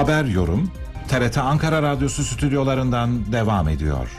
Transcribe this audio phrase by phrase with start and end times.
[0.00, 0.70] Haber yorum
[1.08, 4.10] TRT Ankara Radyosu stüdyolarından devam ediyor.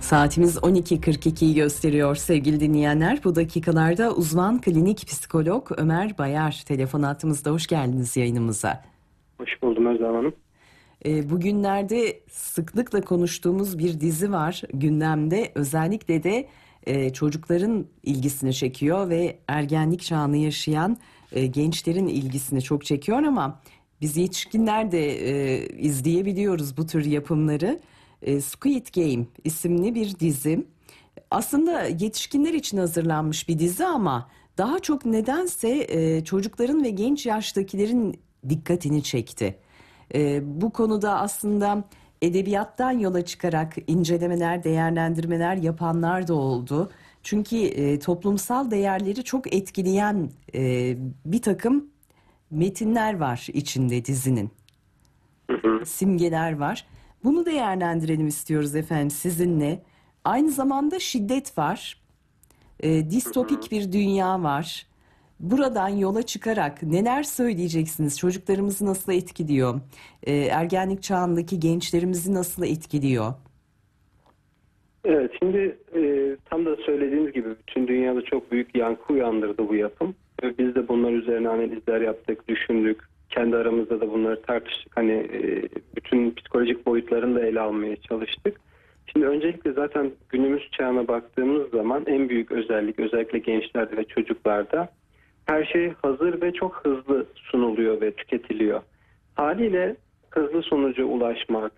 [0.00, 3.20] Saatimiz 12.42'yi gösteriyor sevgili dinleyenler.
[3.24, 8.84] Bu dakikalarda uzman klinik psikolog Ömer Bayar telefon attığımızda hoş geldiniz yayınımıza.
[9.38, 10.34] Hoş buldum Özlem Hanım.
[11.06, 15.52] E, bugünlerde sıklıkla konuştuğumuz bir dizi var gündemde.
[15.54, 16.48] Özellikle de
[16.86, 20.96] e, çocukların ilgisini çekiyor ve ergenlik çağını yaşayan
[21.32, 23.60] e, gençlerin ilgisini çok çekiyor ama
[24.00, 27.80] biz yetişkinler de e, izleyebiliyoruz bu tür yapımları.
[28.22, 30.66] E, Squid Game isimli bir dizi.
[31.30, 34.28] Aslında yetişkinler için hazırlanmış bir dizi ama
[34.58, 39.58] daha çok nedense e, çocukların ve genç yaştakilerin dikkatini çekti.
[40.14, 41.84] E, bu konuda aslında
[42.22, 46.90] edebiyattan yola çıkarak incelemeler, değerlendirmeler yapanlar da oldu.
[47.22, 51.86] Çünkü e, toplumsal değerleri çok etkileyen e, bir takım
[52.50, 54.50] metinler var içinde dizinin.
[55.84, 56.86] Simgeler var.
[57.24, 59.82] Bunu değerlendirelim istiyoruz efendim sizinle.
[60.24, 62.00] Aynı zamanda şiddet var.
[62.80, 64.86] E, distopik bir dünya var.
[65.40, 68.18] Buradan yola çıkarak neler söyleyeceksiniz?
[68.18, 69.80] Çocuklarımızı nasıl etkiliyor?
[70.22, 73.32] E, ergenlik çağındaki gençlerimizi nasıl etkiliyor?
[75.04, 80.14] Evet şimdi e, tam da söylediğiniz gibi bütün dünyada çok büyük yankı uyandırdı bu yapım.
[80.42, 83.00] Ve biz de bunlar üzerine analizler yaptık, düşündük.
[83.30, 84.96] Kendi aramızda da bunları tartıştık.
[84.96, 85.62] Hani e,
[85.96, 88.60] bütün psikolojik boyutlarını da ele almaya çalıştık.
[89.06, 94.88] Şimdi öncelikle zaten günümüz çağına baktığımız zaman en büyük özellik özellikle gençlerde ve çocuklarda
[95.50, 98.82] her şey hazır ve çok hızlı sunuluyor ve tüketiliyor.
[99.34, 99.96] Haliyle
[100.30, 101.72] hızlı sonuca ulaşmak,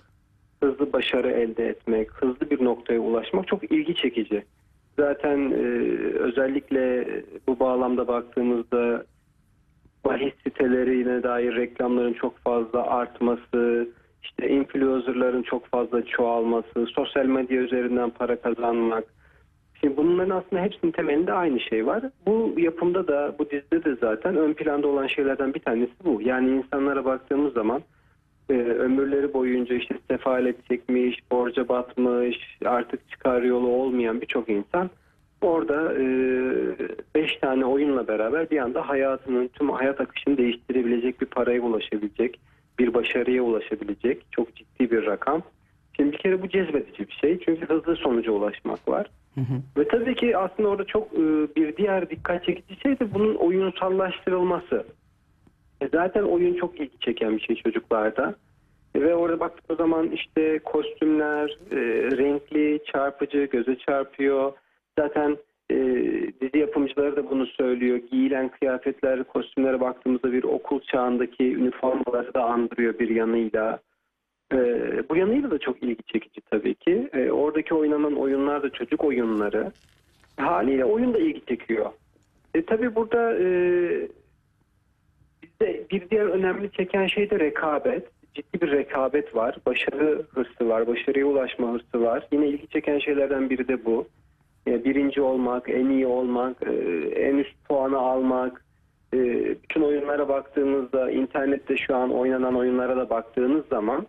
[0.62, 4.44] hızlı başarı elde etmek, hızlı bir noktaya ulaşmak çok ilgi çekici.
[4.98, 5.64] Zaten e,
[6.18, 7.06] özellikle
[7.48, 9.04] bu bağlamda baktığımızda
[10.04, 13.88] bahis sitelerine dair reklamların çok fazla artması,
[14.22, 19.04] işte influencerların çok fazla çoğalması, sosyal medya üzerinden para kazanmak.
[19.84, 22.04] Şimdi bunların aslında hepsinin temelinde aynı şey var.
[22.26, 26.20] Bu yapımda da, bu dizide de zaten ön planda olan şeylerden bir tanesi bu.
[26.22, 27.82] Yani insanlara baktığımız zaman
[28.50, 34.90] e, ömürleri boyunca işte sefalet çekmiş, borca batmış, artık çıkar yolu olmayan birçok insan
[35.40, 35.94] orada
[37.14, 42.40] 5 e, tane oyunla beraber bir anda hayatının tüm hayat akışını değiştirebilecek bir paraya ulaşabilecek,
[42.78, 45.42] bir başarıya ulaşabilecek çok ciddi bir rakam.
[45.96, 49.06] Şimdi bir kere bu cezbedici bir şey çünkü hızlı sonuca ulaşmak var.
[49.34, 49.80] Hı hı.
[49.80, 51.18] Ve tabii ki aslında orada çok e,
[51.56, 54.86] bir diğer dikkat çekici şey de bunun oyunsallaştırılması.
[55.80, 58.34] E zaten oyun çok ilgi çeken bir şey çocuklarda.
[58.96, 61.76] Ve orada baktığımız zaman işte kostümler e,
[62.16, 64.52] renkli, çarpıcı, göze çarpıyor.
[64.98, 65.36] Zaten
[65.70, 65.76] e,
[66.40, 68.00] dizi yapımcıları da bunu söylüyor.
[68.10, 73.78] Giyilen kıyafetler, kostümlere baktığımızda bir okul çağındaki üniformaları da andırıyor bir yanıyla.
[75.02, 77.08] E, bu yanıyla da çok ilgi çekici tabii ki.
[77.12, 79.72] E, oradaki oynanan oyunlar da çocuk oyunları.
[80.36, 81.90] Haliyle oyun da ilgi çekiyor.
[82.54, 83.46] E, tabii burada e,
[85.42, 88.08] bizde bir diğer önemli çeken şey de rekabet.
[88.34, 89.56] Ciddi bir rekabet var.
[89.66, 90.86] Başarı hırsı var.
[90.86, 92.28] Başarıya ulaşma hırsı var.
[92.32, 94.06] Yine ilgi çeken şeylerden biri de bu.
[94.66, 96.72] Yani birinci olmak, en iyi olmak, e,
[97.08, 98.64] en üst puanı almak.
[99.14, 99.18] E,
[99.62, 104.06] bütün oyunlara baktığımızda, internette şu an oynanan oyunlara da baktığınız zaman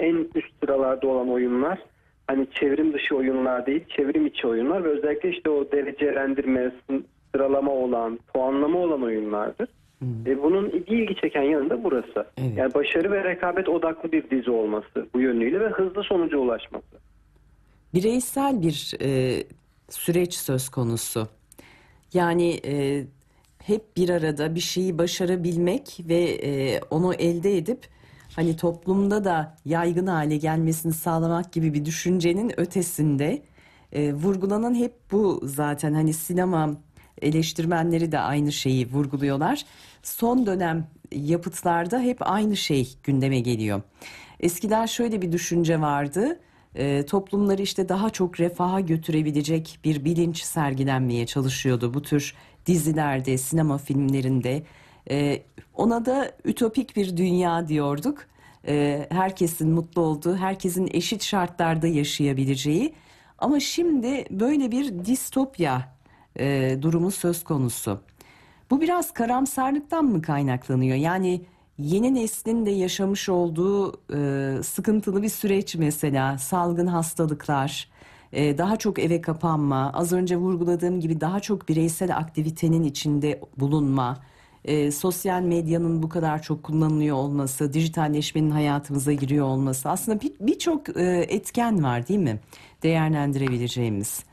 [0.00, 1.78] en üst sıralarda olan oyunlar
[2.30, 6.72] hani çevrim dışı oyunlar değil, çevrim içi oyunlar ve özellikle işte o derecelendirme,
[7.34, 9.68] sıralama olan, puanlama olan oyunlardır.
[9.98, 10.26] Hmm.
[10.26, 12.26] E, bunun ilgi çeken yanında burası.
[12.38, 12.56] Evet.
[12.56, 16.86] Yani başarı ve rekabet odaklı bir dizi olması bu yönüyle ve hızlı sonuca ulaşması.
[17.94, 19.42] Bireysel bir e,
[19.88, 21.28] süreç söz konusu.
[22.14, 23.04] Yani e,
[23.62, 27.78] hep bir arada bir şeyi başarabilmek ve e, onu elde edip
[28.36, 33.42] hani toplumda da yaygın hale gelmesini sağlamak gibi bir düşüncenin ötesinde
[33.92, 36.76] e, vurgulanan hep bu zaten hani sinema
[37.22, 39.64] eleştirmenleri de aynı şeyi vurguluyorlar.
[40.02, 43.82] Son dönem yapıtlarda hep aynı şey gündeme geliyor.
[44.40, 46.40] Eskiden şöyle bir düşünce vardı.
[46.74, 52.34] E, toplumları işte daha çok refaha götürebilecek bir bilinç sergilenmeye çalışıyordu bu tür
[52.66, 54.62] dizilerde, sinema filmlerinde.
[55.10, 55.42] E,
[55.74, 58.26] ona da ütopik bir dünya diyorduk.
[58.66, 62.94] E, herkesin mutlu olduğu, herkesin eşit şartlarda yaşayabileceği.
[63.38, 65.96] Ama şimdi böyle bir distopya
[66.38, 68.00] e, durumu söz konusu.
[68.70, 70.96] Bu biraz karamsarlıktan mı kaynaklanıyor?
[70.96, 71.44] Yani
[71.78, 77.88] yeni neslin de yaşamış olduğu e, sıkıntılı bir süreç mesela salgın hastalıklar,
[78.32, 84.18] e, daha çok eve kapanma, az önce vurguladığım gibi daha çok bireysel aktivitenin içinde bulunma,
[84.64, 90.96] e, sosyal medyanın bu kadar çok kullanılıyor olması, dijitalleşmenin hayatımıza giriyor olması aslında bir- birçok
[90.96, 92.38] e, etken var değil mi?
[92.82, 94.24] Değerlendirebileceğimiz.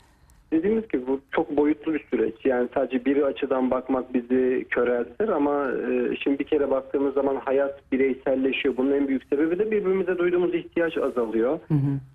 [0.52, 2.34] Dediğimiz gibi bu çok boyutlu bir süreç.
[2.44, 7.92] Yani sadece bir açıdan bakmak bizi köreltir ama e, şimdi bir kere baktığımız zaman hayat
[7.92, 8.76] bireyselleşiyor.
[8.76, 11.58] Bunun en büyük sebebi de birbirimize duyduğumuz ihtiyaç azalıyor.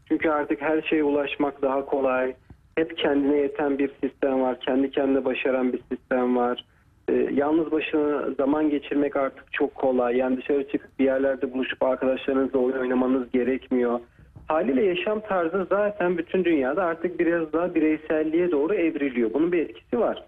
[0.07, 2.33] Çünkü artık her şeye ulaşmak daha kolay.
[2.77, 4.59] Hep kendine yeten bir sistem var.
[4.59, 6.65] Kendi kendine başaran bir sistem var.
[7.09, 10.17] E, yalnız başına zaman geçirmek artık çok kolay.
[10.17, 13.99] Yani dışarı çıkıp bir yerlerde buluşup arkadaşlarınızla oyun oynamanız gerekmiyor.
[14.47, 19.33] Haliyle yaşam tarzı zaten bütün dünyada artık biraz daha bireyselliğe doğru evriliyor.
[19.33, 20.23] Bunun bir etkisi var.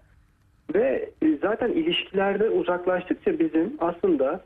[0.74, 4.40] Ve e, zaten ilişkilerde uzaklaştıkça bizim aslında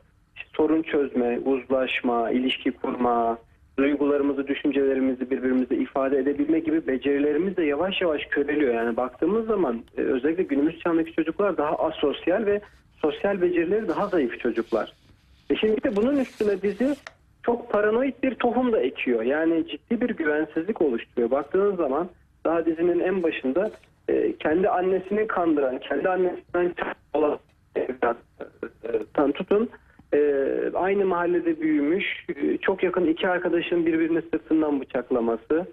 [0.53, 3.37] sorun çözme, uzlaşma, ilişki kurma,
[3.77, 8.73] duygularımızı, düşüncelerimizi birbirimize ifade edebilme gibi becerilerimiz de yavaş yavaş köreliyor.
[8.73, 12.61] Yani baktığımız zaman e, özellikle günümüz çağındaki çocuklar daha asosyal ve
[13.01, 14.93] sosyal becerileri daha zayıf çocuklar.
[15.49, 16.95] E şimdi de bunun üstüne dizi
[17.43, 19.23] çok paranoid bir tohum da ekiyor.
[19.23, 21.31] Yani ciddi bir güvensizlik oluşturuyor.
[21.31, 22.09] Baktığınız zaman
[22.45, 23.71] daha dizinin en başında
[24.09, 26.73] e, kendi annesini kandıran, kendi annesinden
[27.13, 27.39] olan
[27.75, 29.67] evlattan tutun e,
[30.91, 32.05] aynı mahallede büyümüş,
[32.35, 35.65] e, çok yakın iki arkadaşın birbirini sırtından bıçaklaması,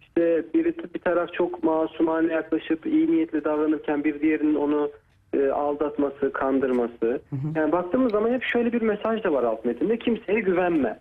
[0.00, 4.90] işte biri bir taraf çok masumane yaklaşıp iyi niyetli davranırken bir diğerinin onu
[5.34, 7.20] e, aldatması, kandırması.
[7.54, 9.98] Yani baktığımız zaman hep şöyle bir mesaj da var alt metinde.
[9.98, 10.98] Kimseye güvenme.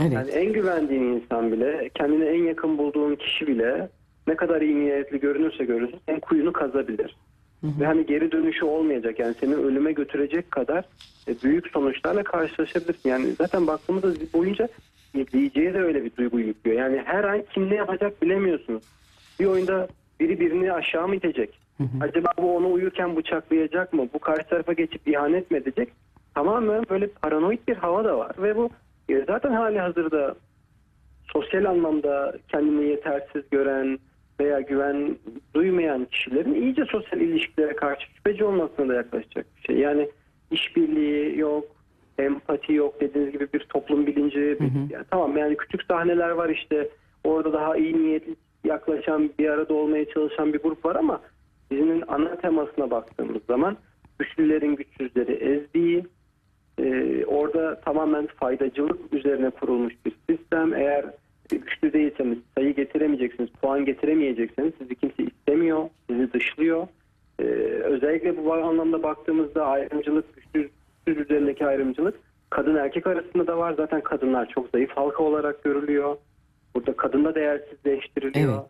[0.00, 0.12] Evet.
[0.12, 3.88] Yani en güvendiğin insan bile, kendine en yakın bulduğun kişi bile
[4.26, 7.16] ne kadar iyi niyetli görünürse görünsün senin kuyunu kazabilir.
[7.62, 10.84] Ve hani geri dönüşü olmayacak yani seni ölüme götürecek kadar
[11.28, 13.08] e, büyük sonuçlarla karşılaşabilirsin.
[13.08, 14.68] Yani zaten baktığımızda boyunca
[15.14, 16.78] izleyiciye de öyle bir duygu yüklüyor.
[16.78, 18.82] Yani her an kim ne yapacak bilemiyorsunuz.
[19.40, 19.88] Bir oyunda
[20.20, 21.58] biri birini aşağı mı itecek?
[22.00, 24.08] Acaba bu onu uyurken bıçaklayacak mı?
[24.14, 25.88] Bu karşı tarafa geçip ihanet mi edecek?
[26.34, 28.70] Tamamen böyle paranoid bir hava da var ve bu
[29.08, 30.34] e, zaten hali hazırda
[31.32, 33.98] sosyal anlamda kendini yetersiz gören
[34.40, 35.16] veya güven
[35.54, 39.76] duymayan kişilerin iyice sosyal ilişkilere karşı şüpheci olmasına da yaklaşacak bir şey.
[39.76, 40.08] Yani
[40.50, 41.64] işbirliği yok,
[42.18, 44.36] empati yok dediğiniz gibi bir toplum bilinci.
[44.60, 46.88] bir- yani tamam yani küçük sahneler var işte
[47.24, 48.34] orada daha iyi niyetli
[48.64, 51.20] yaklaşan bir arada olmaya çalışan bir grup var ama
[51.70, 53.76] dizinin ana temasına baktığımız zaman
[54.18, 56.04] güçlülerin güçsüzleri ezdiği,
[56.78, 60.74] ee, orada tamamen faydacılık üzerine kurulmuş bir sistem.
[60.74, 61.04] Eğer
[61.56, 66.86] güçlü değilseniz, sayı getiremeyeceksiniz, puan getiremeyecekseniz sizi kimse istemiyor, sizi dışlıyor.
[67.38, 67.44] Ee,
[67.84, 70.70] özellikle bu anlamda baktığımızda ayrımcılık, güçlü
[71.06, 72.14] güçsüz üzerindeki ayrımcılık
[72.50, 73.74] kadın erkek arasında da var.
[73.76, 76.16] Zaten kadınlar çok zayıf halka olarak görülüyor.
[76.74, 78.62] Burada kadın da değersizleştiriliyor.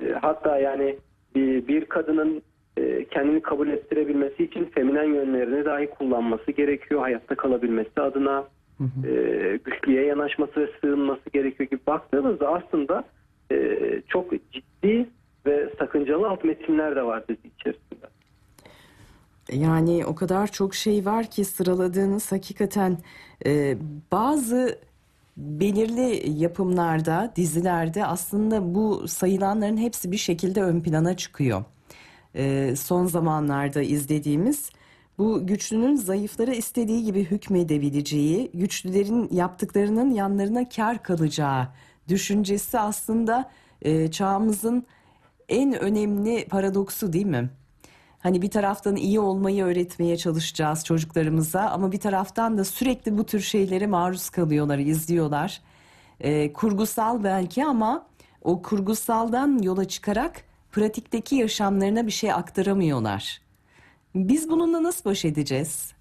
[0.00, 0.10] Evet.
[0.10, 0.96] E, Hatta yani
[1.34, 2.42] bir, bir kadının
[2.76, 7.00] e, kendini kabul ettirebilmesi için feminen yönlerini dahi kullanması gerekiyor.
[7.00, 8.44] Hayatta kalabilmesi adına
[8.80, 13.04] e, güçlüye yanaşması ve sığınması gerekiyor gibi baktığınızda aslında
[13.52, 13.78] e,
[14.08, 15.08] çok ciddi
[15.46, 18.06] ve sakıncalı alt metinler de var dizi içerisinde.
[19.52, 22.98] Yani o kadar çok şey var ki sıraladığınız hakikaten
[23.46, 23.76] e,
[24.12, 24.78] bazı
[25.36, 31.64] belirli yapımlarda, dizilerde aslında bu sayılanların hepsi bir şekilde ön plana çıkıyor.
[32.34, 34.70] E, son zamanlarda izlediğimiz
[35.20, 41.68] bu güçlünün zayıflara istediği gibi hükmedebileceği, güçlülerin yaptıklarının yanlarına kar kalacağı
[42.08, 43.50] düşüncesi aslında
[43.82, 44.86] e, çağımızın
[45.48, 47.50] en önemli paradoksu değil mi?
[48.18, 53.40] Hani bir taraftan iyi olmayı öğretmeye çalışacağız çocuklarımıza ama bir taraftan da sürekli bu tür
[53.40, 55.60] şeylere maruz kalıyorlar, izliyorlar.
[56.20, 58.06] Ee, kurgusal belki ama
[58.42, 63.49] o kurgusaldan yola çıkarak pratikteki yaşamlarına bir şey aktaramıyorlar.
[64.14, 65.94] Biz bununla nasıl baş edeceğiz?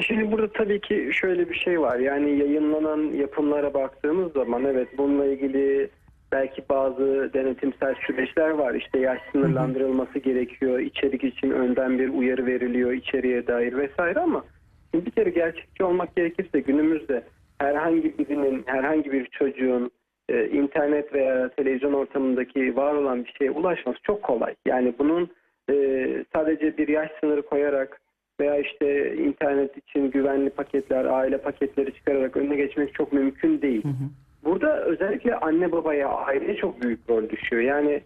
[0.00, 1.98] Şimdi burada tabii ki şöyle bir şey var.
[1.98, 5.90] Yani yayınlanan yapımlara baktığımız zaman evet bununla ilgili
[6.32, 8.74] belki bazı denetimsel süreçler var.
[8.74, 10.78] İşte yaş sınırlandırılması gerekiyor.
[10.78, 14.44] İçerik için önden bir uyarı veriliyor içeriye dair vesaire ama
[14.90, 17.24] şimdi bir kere gerçekçi olmak gerekirse günümüzde
[17.58, 19.90] herhangi birinin, herhangi bir çocuğun
[20.28, 24.54] e, internet veya televizyon ortamındaki var olan bir şeye ulaşması çok kolay.
[24.66, 25.30] Yani bunun
[25.70, 25.74] e,
[26.32, 28.00] sadece bir yaş sınırı koyarak
[28.40, 33.82] veya işte internet için güvenli paketler, aile paketleri çıkararak önüne geçmek çok mümkün değil.
[34.44, 37.62] Burada özellikle anne babaya, aileye çok büyük rol düşüyor.
[37.62, 38.02] Yani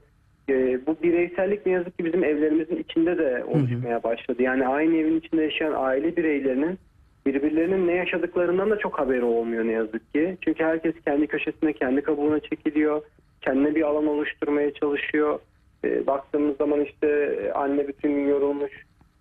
[0.48, 4.42] e, bu bireysellik ne yazık ki bizim evlerimizin içinde de oluşmaya başladı.
[4.42, 6.78] Yani aynı evin içinde yaşayan aile bireylerinin
[7.26, 10.36] birbirlerinin ne yaşadıklarından da çok haberi olmuyor ne yazık ki.
[10.40, 13.02] Çünkü herkes kendi köşesine, kendi kabuğuna çekiliyor.
[13.40, 15.38] kendine bir alan oluşturmaya çalışıyor.
[15.84, 17.06] E, baktığımız zaman işte
[17.42, 18.72] e, anne bütün gün yorulmuş,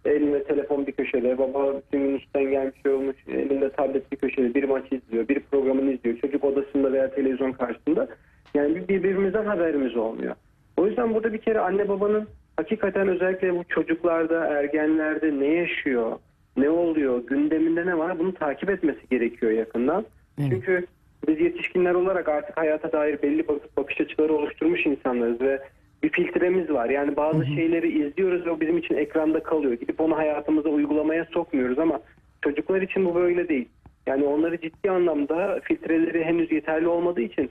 [0.05, 4.63] elinde telefon bir köşede, baba bütün gün üstten gelmiş yorulmuş, elinde tablet bir köşede, bir
[4.63, 8.07] maç izliyor, bir programını izliyor, çocuk odasında veya televizyon karşısında.
[8.53, 10.35] Yani bir- birbirimizden haberimiz olmuyor.
[10.77, 16.11] O yüzden burada bir kere anne babanın hakikaten özellikle bu çocuklarda, ergenlerde ne yaşıyor,
[16.57, 20.05] ne oluyor, gündeminde ne var bunu takip etmesi gerekiyor yakından.
[20.39, 20.49] Evet.
[20.51, 20.85] Çünkü
[21.27, 25.59] biz yetişkinler olarak artık hayata dair belli bak- bakış açıları oluşturmuş insanlarız ve
[26.03, 26.89] bir filtremiz var.
[26.89, 29.73] Yani bazı şeyleri izliyoruz ve o bizim için ekranda kalıyor.
[29.73, 31.99] Gidip onu hayatımıza uygulamaya sokmuyoruz ama
[32.41, 33.69] çocuklar için bu böyle değil.
[34.07, 37.49] Yani onları ciddi anlamda filtreleri henüz yeterli olmadığı için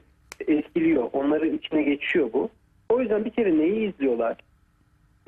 [0.48, 1.08] etkiliyor.
[1.12, 2.48] Onların içine geçiyor bu.
[2.88, 4.36] O yüzden bir kere neyi izliyorlar?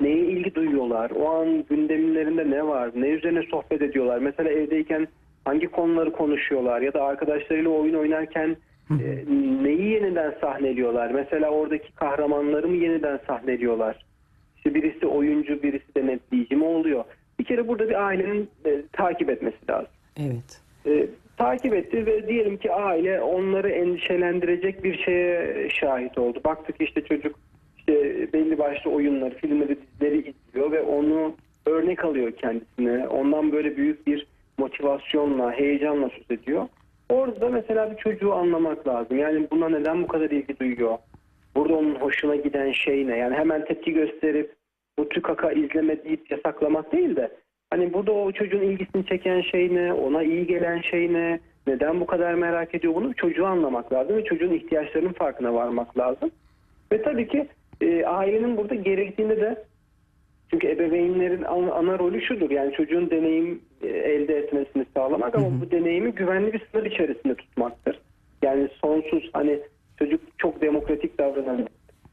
[0.01, 1.11] Neye ilgi duyuyorlar?
[1.11, 2.91] O an gündemlerinde ne var?
[2.95, 4.17] Ne üzerine sohbet ediyorlar?
[4.17, 5.07] Mesela evdeyken
[5.45, 6.81] hangi konuları konuşuyorlar?
[6.81, 8.57] Ya da arkadaşlarıyla oyun oynarken
[8.91, 9.25] e,
[9.63, 11.11] neyi yeniden sahneliyorlar?
[11.11, 14.05] Mesela oradaki kahramanları mı yeniden sahneliyorlar?
[14.57, 17.03] İşte birisi oyuncu, birisi denetleyici mi oluyor?
[17.39, 19.91] Bir kere burada bir ailenin e, takip etmesi lazım.
[20.17, 20.61] Evet.
[20.85, 26.41] E, takip etti ve diyelim ki aile onları endişelendirecek bir şeye şahit oldu.
[26.45, 27.35] Baktık işte çocuk
[27.77, 27.93] işte
[28.33, 33.07] belli başlı oyunları, filmleri, dizileri izliyor ve onu örnek alıyor kendisine.
[33.07, 34.27] Ondan böyle büyük bir
[34.57, 36.67] motivasyonla, heyecanla söz ediyor.
[37.09, 39.17] Orada mesela bir çocuğu anlamak lazım.
[39.17, 40.97] Yani buna neden bu kadar ilgi duyuyor?
[41.55, 43.17] Burada onun hoşuna giden şey ne?
[43.17, 44.55] Yani hemen tepki gösterip
[44.99, 47.31] bu tükaka izleme deyip yasaklamak değil de
[47.69, 49.93] hani burada o çocuğun ilgisini çeken şey ne?
[49.93, 51.39] Ona iyi gelen şey ne?
[51.67, 53.13] Neden bu kadar merak ediyor bunu?
[53.13, 56.31] Çocuğu anlamak lazım ve çocuğun ihtiyaçlarının farkına varmak lazım.
[56.91, 57.47] Ve tabii ki
[57.81, 59.63] e, ailenin burada gerektiğinde de
[60.51, 62.51] çünkü ebeveynlerin ana, ana rolü şudur.
[62.51, 67.99] Yani çocuğun deneyim e, elde etmesini sağlamak ama bu deneyimi güvenli bir sınır içerisinde tutmaktır.
[68.41, 69.59] Yani sonsuz hani
[69.99, 71.67] çocuk çok demokratik davranır.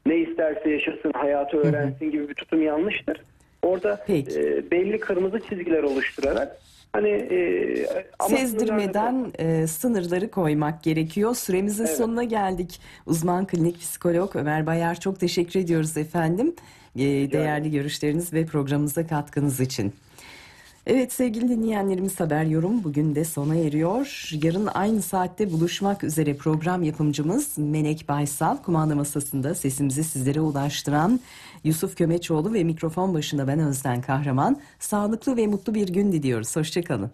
[0.05, 3.21] Ne isterse yaşasın, hayatı öğrensin gibi bir tutum yanlıştır.
[3.61, 4.39] Orada Peki.
[4.39, 6.57] e, belli kırmızı çizgiler oluşturarak
[6.93, 7.87] hani e,
[8.19, 11.35] ama Sezdirmeden e, sınırları koymak gerekiyor.
[11.35, 11.97] Süremizin Evet.
[11.97, 12.81] sonuna geldik.
[13.05, 16.55] Uzman klinik psikolog Ömer Bayar çok teşekkür ediyoruz efendim.
[16.95, 17.01] E,
[17.31, 19.93] değerli görüşleriniz ve programımıza katkınız için.
[20.89, 24.29] Evet sevgili dinleyenlerimiz haber yorum bugün de sona eriyor.
[24.43, 31.19] Yarın aynı saatte buluşmak üzere program yapımcımız Melek Baysal kumanda masasında sesimizi sizlere ulaştıran
[31.63, 34.61] Yusuf Kömeçoğlu ve mikrofon başında ben Özden Kahraman.
[34.79, 36.55] Sağlıklı ve mutlu bir gün diliyoruz.
[36.55, 37.11] Hoşçakalın.